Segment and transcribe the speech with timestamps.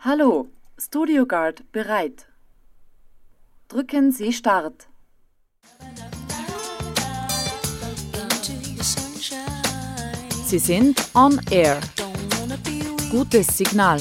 [0.00, 0.46] Hallo,
[0.78, 2.28] Studio Guard bereit.
[3.66, 4.86] Drücken Sie Start.
[10.44, 11.80] Sie sind on air.
[13.10, 14.00] Gutes Signal.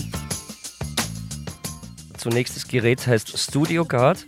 [2.19, 4.27] Zunächst das Gerät heißt Studio Guard.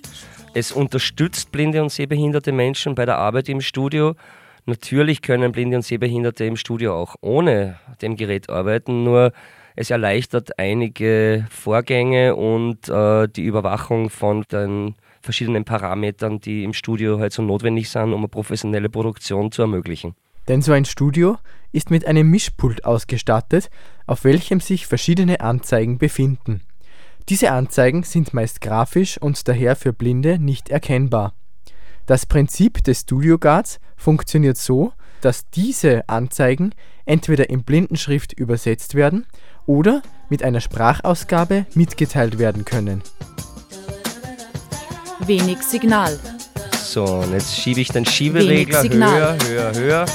[0.56, 4.16] Es unterstützt blinde und sehbehinderte Menschen bei der Arbeit im Studio.
[4.66, 9.34] Natürlich können blinde und sehbehinderte im Studio auch ohne dem Gerät arbeiten, nur
[9.80, 17.18] es erleichtert einige Vorgänge und äh, die Überwachung von den verschiedenen Parametern, die im Studio
[17.18, 20.16] halt so notwendig sind, um eine professionelle Produktion zu ermöglichen.
[20.50, 21.38] Denn so ein Studio
[21.72, 23.70] ist mit einem Mischpult ausgestattet,
[24.06, 26.60] auf welchem sich verschiedene Anzeigen befinden.
[27.30, 31.34] Diese Anzeigen sind meist grafisch und daher für Blinde nicht erkennbar.
[32.06, 36.74] Das Prinzip des Studio Guards funktioniert so, dass diese Anzeigen
[37.06, 39.26] entweder in Blindenschrift übersetzt werden
[39.70, 43.04] oder mit einer Sprachausgabe mitgeteilt werden können.
[45.20, 46.20] Wenig Signal.
[46.84, 50.06] So, und jetzt schiebe ich den Schieberegler höher, höher, höher.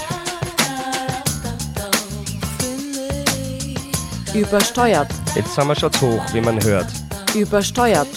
[4.34, 5.08] Übersteuert.
[5.36, 6.88] Jetzt sind wir schon zu hoch, wie man hört.
[7.32, 8.08] Übersteuert.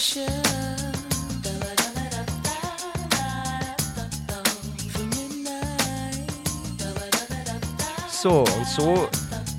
[8.09, 9.07] So, und so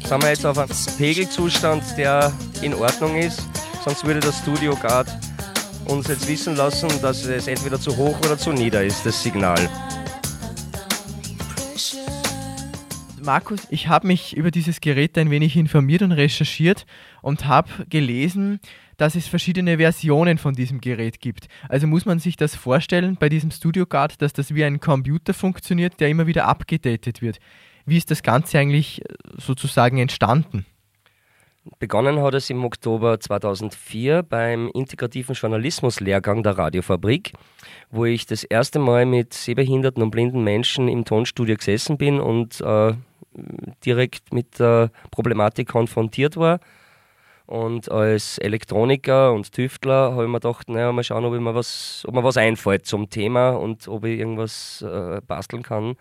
[0.08, 3.46] sind wir jetzt auf einem Pegelzustand, der in Ordnung ist.
[3.84, 5.06] Sonst würde das Studio Guard
[5.84, 9.68] uns jetzt wissen lassen, dass es entweder zu hoch oder zu nieder ist, das Signal.
[13.20, 16.86] Markus, ich habe mich über dieses Gerät ein wenig informiert und recherchiert
[17.20, 18.60] und habe gelesen,
[18.96, 21.48] dass es verschiedene Versionen von diesem Gerät gibt.
[21.68, 25.34] Also muss man sich das vorstellen bei diesem Studio Guard, dass das wie ein Computer
[25.34, 27.40] funktioniert, der immer wieder abgedatet wird.
[27.88, 30.66] Wie ist das Ganze eigentlich äh, sozusagen entstanden?
[31.78, 37.32] Begonnen hat es im Oktober 2004 beim integrativen Journalismuslehrgang der Radiofabrik,
[37.90, 42.60] wo ich das erste Mal mit sehbehinderten und blinden Menschen im Tonstudio gesessen bin und
[42.60, 42.92] äh,
[43.86, 46.60] direkt mit der Problematik konfrontiert war.
[47.46, 51.54] Und als Elektroniker und Tüftler habe ich mir gedacht, naja, mal schauen, ob, ich mir
[51.54, 55.96] was, ob mir was einfällt zum Thema und ob ich irgendwas äh, basteln kann.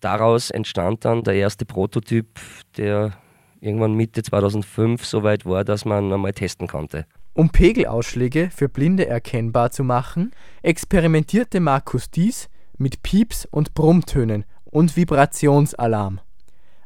[0.00, 2.38] Daraus entstand dann der erste Prototyp,
[2.76, 3.12] der
[3.60, 7.06] irgendwann Mitte 2005 so weit war, dass man einmal testen konnte.
[7.32, 12.48] Um Pegelausschläge für Blinde erkennbar zu machen, experimentierte Markus dies
[12.78, 16.20] mit Pieps- und Brummtönen und Vibrationsalarm.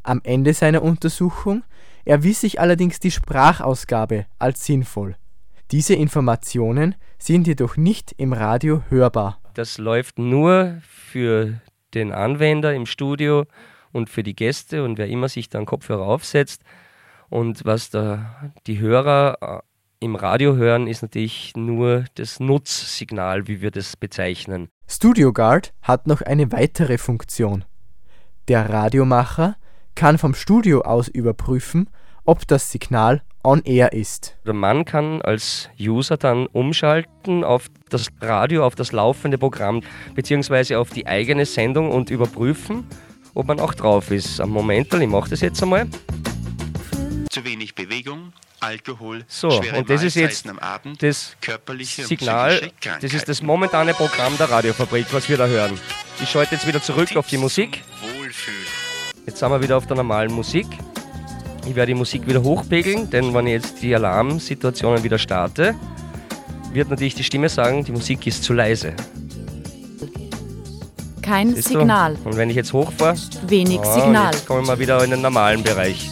[0.03, 1.63] Am Ende seiner Untersuchung
[2.05, 5.17] erwies sich allerdings die Sprachausgabe als sinnvoll.
[5.71, 9.39] Diese Informationen sind jedoch nicht im Radio hörbar.
[9.55, 11.61] Das läuft nur für
[11.95, 13.47] den Anwender im Studio
[13.93, 16.63] und für die Gäste und wer immer sich dann Kopfhörer aufsetzt.
[17.29, 23.61] Und was da die Hörer äh, im Radio hören, ist natürlich nur das Nutzsignal, wie
[23.61, 24.69] wir das bezeichnen.
[24.89, 27.65] Studio Guard hat noch eine weitere Funktion.
[28.49, 29.57] Der Radiomacher
[29.95, 31.91] kann vom Studio aus überprüfen,
[32.25, 34.37] ob das Signal on air ist.
[34.47, 39.83] Der Mann kann als User dann umschalten auf das Radio, auf das laufende Programm
[40.15, 42.87] beziehungsweise auf die eigene Sendung und überprüfen,
[43.35, 44.41] ob man auch drauf ist.
[44.41, 45.89] Am Moment, ich mache das jetzt einmal.
[47.31, 51.37] Zu wenig Bewegung, Alkohol, so, und das ist jetzt Abend, das
[51.87, 55.79] Signal, das ist das momentane Programm der Radiofabrik, was wir da hören.
[56.21, 57.83] Ich schalte jetzt wieder zurück auf die Musik.
[59.27, 60.67] Jetzt sind wir wieder auf der normalen Musik.
[61.67, 65.75] Ich werde die Musik wieder hochpegeln, denn wenn ich jetzt die Alarmsituationen wieder starte,
[66.73, 68.95] wird natürlich die Stimme sagen, die Musik ist zu leise.
[71.23, 72.17] Kein Siehst Signal.
[72.17, 72.31] Du?
[72.31, 73.17] Und wenn ich jetzt hochfahre,
[73.47, 74.33] wenig oh, Signal.
[74.33, 76.11] Jetzt kommen wir wieder in den normalen Bereich.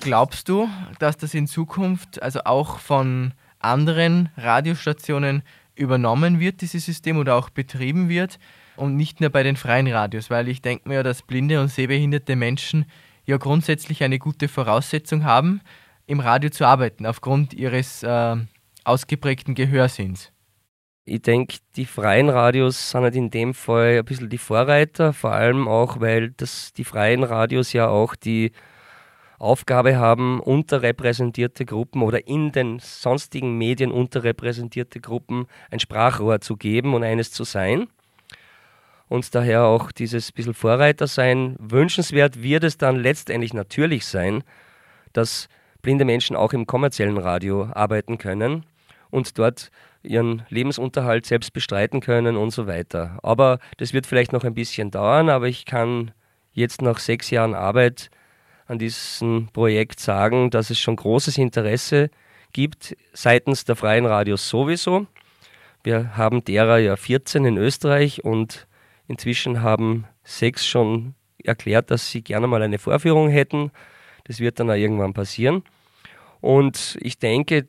[0.00, 0.68] Glaubst du,
[0.98, 5.42] dass das in Zukunft also auch von anderen Radiostationen
[5.76, 8.38] übernommen wird, dieses System, oder auch betrieben wird?
[8.78, 11.68] und nicht nur bei den freien Radios, weil ich denke mir ja, dass blinde und
[11.68, 12.86] sehbehinderte Menschen
[13.28, 15.60] ja grundsätzlich eine gute Voraussetzung haben,
[16.06, 18.36] im Radio zu arbeiten, aufgrund ihres äh,
[18.84, 20.32] ausgeprägten Gehörsinns.
[21.04, 25.32] Ich denke, die freien Radios sind halt in dem Fall ein bisschen die Vorreiter, vor
[25.32, 28.52] allem auch, weil das, die freien Radios ja auch die
[29.38, 36.94] Aufgabe haben, unterrepräsentierte Gruppen oder in den sonstigen Medien unterrepräsentierte Gruppen ein Sprachrohr zu geben
[36.94, 37.88] und eines zu sein
[39.08, 41.56] und daher auch dieses bisschen Vorreiter sein.
[41.58, 44.44] Wünschenswert wird es dann letztendlich natürlich sein,
[45.12, 45.48] dass
[45.82, 48.64] blinde Menschen auch im kommerziellen Radio arbeiten können
[49.10, 49.70] und dort
[50.02, 53.18] ihren Lebensunterhalt selbst bestreiten können und so weiter.
[53.22, 56.12] Aber das wird vielleicht noch ein bisschen dauern, aber ich kann
[56.52, 58.10] jetzt nach sechs Jahren Arbeit
[58.66, 62.10] an diesem Projekt sagen, dass es schon großes Interesse
[62.52, 65.06] gibt seitens der freien Radios sowieso.
[65.82, 68.67] Wir haben derer ja 14 in Österreich und
[69.08, 73.72] inzwischen haben sechs schon erklärt, dass sie gerne mal eine Vorführung hätten.
[74.24, 75.64] Das wird dann auch irgendwann passieren.
[76.40, 77.66] Und ich denke,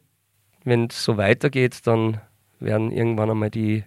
[0.64, 2.22] wenn es so weitergeht, dann
[2.60, 3.84] werden irgendwann einmal die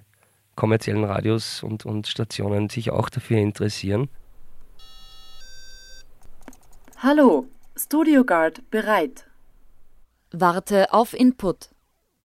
[0.56, 4.08] kommerziellen Radios und, und Stationen sich auch dafür interessieren.
[6.98, 7.46] Hallo,
[7.76, 9.26] Studio Guard bereit.
[10.31, 11.70] Warte auf Input.